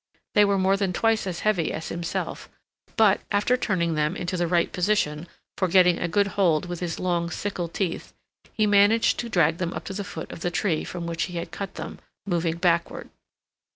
They 0.33 0.45
were 0.45 0.57
more 0.57 0.77
than 0.77 0.93
twice 0.93 1.27
as 1.27 1.41
heavy 1.41 1.71
as 1.71 1.89
himself, 1.89 2.49
but 2.97 3.21
after 3.29 3.55
turning 3.55 3.93
them 3.93 4.15
into 4.15 4.35
the 4.35 4.47
right 4.47 4.71
position 4.71 5.27
for 5.57 5.67
getting 5.67 5.99
a 5.99 6.07
good 6.07 6.29
hold 6.29 6.65
with 6.65 6.79
his 6.79 6.97
long 6.99 7.29
sickle 7.29 7.67
teeth 7.67 8.11
he 8.51 8.65
managed 8.65 9.19
to 9.19 9.29
drag 9.29 9.57
them 9.59 9.75
up 9.75 9.83
to 9.85 9.93
the 9.93 10.03
foot 10.03 10.31
of 10.31 10.39
the 10.39 10.49
tree 10.49 10.83
from 10.83 11.05
which 11.05 11.25
he 11.25 11.37
had 11.37 11.51
cut 11.51 11.75
them, 11.75 11.99
moving 12.25 12.57
backward. 12.57 13.11